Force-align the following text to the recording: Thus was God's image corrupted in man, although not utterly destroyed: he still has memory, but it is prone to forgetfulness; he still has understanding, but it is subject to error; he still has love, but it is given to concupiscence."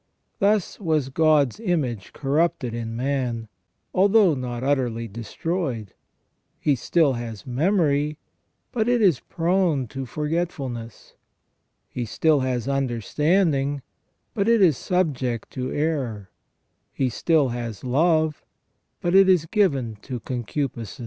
Thus 0.39 0.79
was 0.79 1.09
God's 1.09 1.59
image 1.59 2.11
corrupted 2.11 2.73
in 2.73 2.95
man, 2.95 3.49
although 3.93 4.33
not 4.33 4.63
utterly 4.63 5.07
destroyed: 5.07 5.93
he 6.59 6.73
still 6.73 7.13
has 7.13 7.45
memory, 7.45 8.17
but 8.71 8.89
it 8.89 8.99
is 8.99 9.19
prone 9.19 9.85
to 9.89 10.07
forgetfulness; 10.07 11.13
he 11.87 12.03
still 12.05 12.39
has 12.39 12.67
understanding, 12.67 13.83
but 14.33 14.47
it 14.49 14.59
is 14.59 14.75
subject 14.75 15.51
to 15.51 15.71
error; 15.71 16.31
he 16.91 17.07
still 17.07 17.49
has 17.49 17.83
love, 17.83 18.43
but 19.01 19.13
it 19.13 19.29
is 19.29 19.45
given 19.45 19.97
to 20.01 20.19
concupiscence." 20.19 20.99